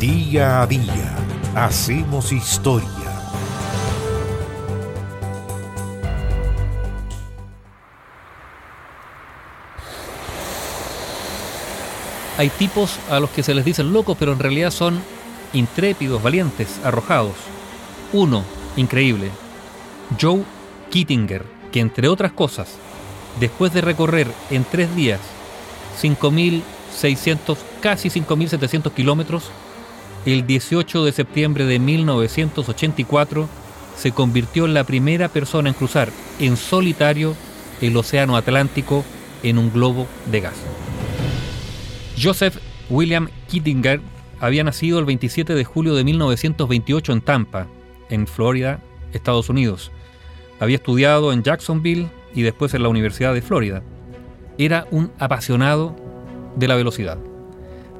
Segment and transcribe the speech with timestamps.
[0.00, 1.16] Día a día
[1.56, 2.88] hacemos historia.
[12.36, 15.02] Hay tipos a los que se les dicen locos, pero en realidad son
[15.52, 17.34] intrépidos, valientes, arrojados.
[18.12, 18.44] Uno,
[18.76, 19.32] increíble,
[20.20, 20.44] Joe
[20.90, 22.68] Kittinger, que entre otras cosas,
[23.40, 25.18] después de recorrer en tres días
[26.00, 29.50] 5.600, casi 5.700 kilómetros,
[30.32, 33.48] el 18 de septiembre de 1984
[33.96, 37.34] se convirtió en la primera persona en cruzar en solitario
[37.80, 39.06] el Océano Atlántico
[39.42, 40.56] en un globo de gas.
[42.20, 42.58] Joseph
[42.90, 44.02] William Kittinger
[44.38, 47.66] había nacido el 27 de julio de 1928 en Tampa,
[48.10, 48.80] en Florida,
[49.14, 49.90] Estados Unidos.
[50.60, 53.82] Había estudiado en Jacksonville y después en la Universidad de Florida.
[54.58, 55.96] Era un apasionado
[56.56, 57.16] de la velocidad.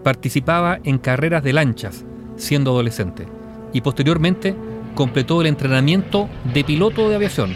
[0.04, 2.04] Participaba en carreras de lanchas
[2.38, 3.26] siendo adolescente
[3.72, 4.56] y posteriormente
[4.94, 7.54] completó el entrenamiento de piloto de aviación.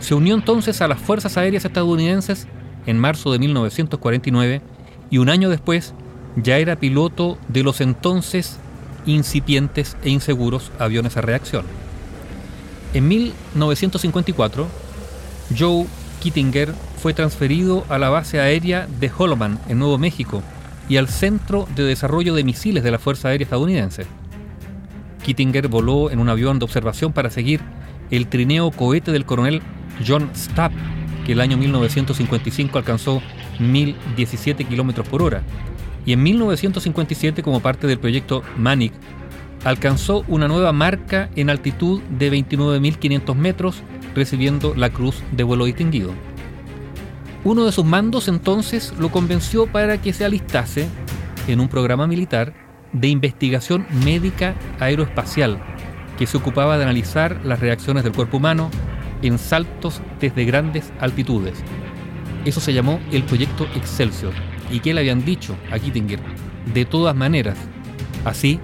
[0.00, 2.46] Se unió entonces a las Fuerzas Aéreas estadounidenses
[2.86, 4.62] en marzo de 1949
[5.10, 5.94] y un año después
[6.36, 8.58] ya era piloto de los entonces
[9.06, 11.64] incipientes e inseguros aviones a reacción.
[12.94, 14.66] En 1954,
[15.58, 15.86] Joe
[16.20, 20.42] Kittinger fue transferido a la base aérea de Holloman, en Nuevo México,
[20.92, 24.04] y al Centro de Desarrollo de Misiles de la Fuerza Aérea Estadounidense.
[25.24, 27.62] Kittinger voló en un avión de observación para seguir
[28.10, 29.62] el trineo cohete del coronel
[30.06, 30.70] John Stapp,
[31.24, 33.22] que el año 1955 alcanzó
[33.58, 35.42] 1017 km por hora,
[36.04, 38.92] y en 1957 como parte del proyecto Manic
[39.64, 43.82] alcanzó una nueva marca en altitud de 29.500 metros
[44.14, 46.12] recibiendo la cruz de vuelo distinguido.
[47.44, 50.86] Uno de sus mandos entonces lo convenció para que se alistase
[51.48, 52.54] en un programa militar
[52.92, 55.60] de investigación médica aeroespacial
[56.16, 58.70] que se ocupaba de analizar las reacciones del cuerpo humano
[59.22, 61.64] en saltos desde grandes altitudes.
[62.44, 64.34] Eso se llamó el proyecto Excelsior
[64.70, 66.20] y que le habían dicho a Kittinger,
[66.72, 67.58] de todas maneras,
[68.24, 68.60] así,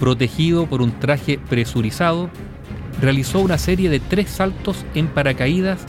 [0.00, 2.28] protegido por un traje presurizado,
[3.00, 5.86] realizó una serie de tres saltos en paracaídas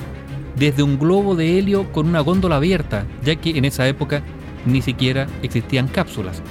[0.55, 4.23] desde un globo de helio con una góndola abierta, ya que en esa época
[4.65, 6.41] ni siquiera existían cápsulas.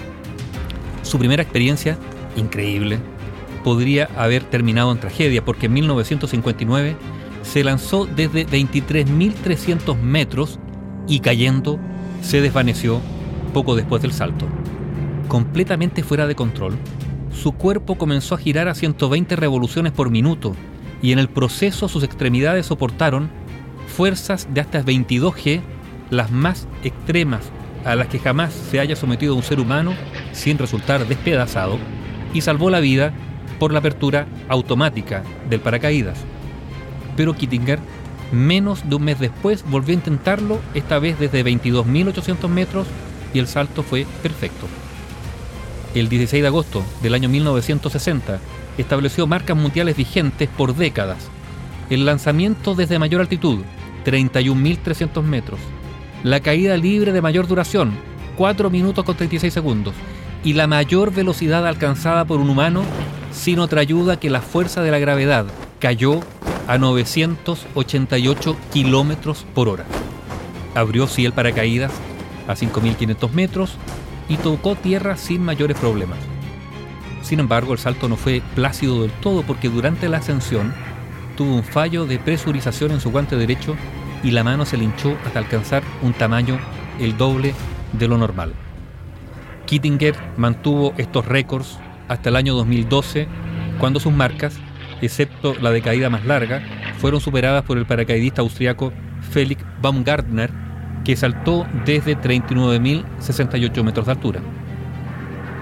[1.03, 1.99] Su primera experiencia,
[2.37, 2.99] increíble,
[3.65, 6.97] podría haber terminado en tragedia, porque en 1959
[7.43, 10.59] se lanzó desde 23.300 metros
[11.09, 11.79] y cayendo
[12.23, 13.01] se desvaneció
[13.53, 14.47] poco después del salto.
[15.29, 16.77] Completamente fuera de control,
[17.33, 20.55] su cuerpo comenzó a girar a 120 revoluciones por minuto
[21.03, 23.31] y en el proceso sus extremidades soportaron
[24.01, 25.61] fuerzas de hasta 22 G,
[26.09, 27.43] las más extremas
[27.85, 29.93] a las que jamás se haya sometido un ser humano
[30.33, 31.77] sin resultar despedazado,
[32.33, 33.13] y salvó la vida
[33.59, 36.17] por la apertura automática del paracaídas.
[37.15, 37.79] Pero Kittinger,
[38.33, 42.87] menos de un mes después, volvió a intentarlo, esta vez desde 22.800 metros,
[43.35, 44.67] y el salto fue perfecto.
[45.95, 48.41] El 16 de agosto del año 1960
[48.79, 51.29] estableció marcas mundiales vigentes por décadas.
[51.91, 53.59] El lanzamiento desde mayor altitud,
[54.05, 55.61] 31.300 metros.
[56.23, 57.93] La caída libre de mayor duración,
[58.37, 59.95] 4 minutos con 36 segundos.
[60.45, 62.83] Y la mayor velocidad alcanzada por un humano
[63.33, 65.47] sin otra ayuda que la fuerza de la gravedad.
[65.79, 66.21] Cayó
[66.67, 69.85] a 988 kilómetros por hora.
[70.75, 71.93] Abrió sí el paracaídas
[72.49, 73.77] a 5.500 metros
[74.29, 76.19] y tocó tierra sin mayores problemas.
[77.23, 80.73] Sin embargo, el salto no fue plácido del todo porque durante la ascensión
[81.41, 83.75] tuvo un fallo de presurización en su guante derecho
[84.23, 86.59] y la mano se le hinchó hasta alcanzar un tamaño
[86.99, 87.55] el doble
[87.95, 88.53] de lo normal.
[89.65, 93.27] Kittinger mantuvo estos récords hasta el año 2012,
[93.79, 94.59] cuando sus marcas,
[95.01, 96.61] excepto la de caída más larga,
[96.99, 98.93] fueron superadas por el paracaidista austriaco
[99.31, 100.51] Felix Baumgartner,
[101.07, 104.41] que saltó desde 39.068 metros de altura.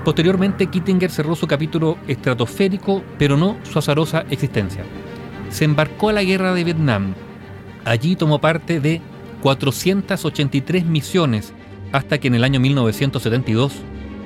[0.05, 4.83] Posteriormente, Kittinger cerró su capítulo estratosférico, pero no su azarosa existencia
[5.51, 7.15] se embarcó a la guerra de Vietnam.
[7.85, 9.01] Allí tomó parte de
[9.43, 11.53] 483 misiones
[11.93, 13.73] hasta que en el año 1972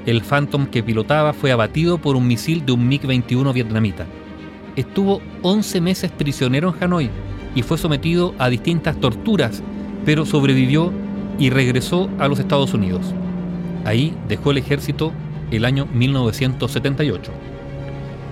[0.07, 4.07] el Phantom que pilotaba fue abatido por un misil de un MiG-21 vietnamita.
[4.75, 7.11] Estuvo 11 meses prisionero en Hanoi
[7.55, 9.63] y fue sometido a distintas torturas,
[10.05, 10.93] pero sobrevivió
[11.39, 13.15] y regresó a los Estados Unidos.
[13.85, 15.13] Ahí dejó el ejército
[15.51, 17.33] el año 1978.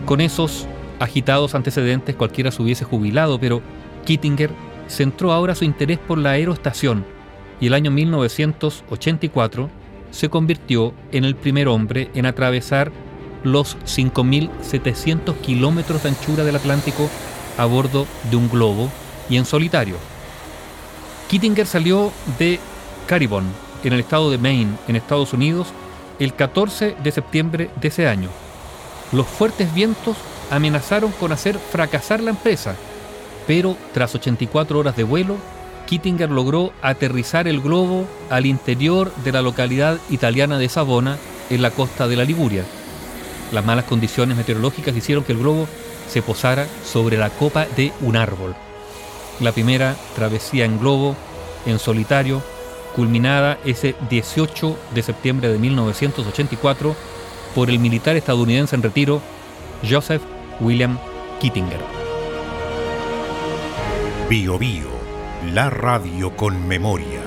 [0.06, 0.66] Con esos
[1.00, 3.62] agitados antecedentes cualquiera se hubiese jubilado, pero
[4.04, 4.50] Kittinger
[4.88, 7.04] centró ahora su interés por la aeroestación
[7.60, 9.68] y el año 1984
[10.10, 12.92] se convirtió en el primer hombre en atravesar
[13.42, 17.08] los 5.700 kilómetros de anchura del Atlántico
[17.56, 18.90] a bordo de un globo
[19.28, 19.96] y en solitario.
[21.28, 22.58] Kittinger salió de
[23.06, 23.44] Caribon,
[23.84, 25.68] en el estado de Maine, en Estados Unidos,
[26.18, 28.28] el 14 de septiembre de ese año.
[29.12, 30.16] Los fuertes vientos
[30.50, 32.74] amenazaron con hacer fracasar la empresa,
[33.46, 35.36] pero tras 84 horas de vuelo,
[35.86, 41.18] Kittinger logró aterrizar el globo al interior de la localidad italiana de Savona,
[41.50, 42.64] en la costa de la Liguria.
[43.52, 45.66] Las malas condiciones meteorológicas hicieron que el globo
[46.08, 48.54] se posara sobre la copa de un árbol.
[49.40, 51.16] La primera travesía en globo,
[51.66, 52.42] en solitario,
[52.94, 56.94] culminada ese 18 de septiembre de 1984
[57.54, 59.20] por el militar estadounidense en retiro
[59.88, 60.22] Joseph
[60.60, 60.98] William
[61.40, 61.80] Kittinger.
[64.28, 64.90] Bio Bio,
[65.54, 67.19] la radio con memoria.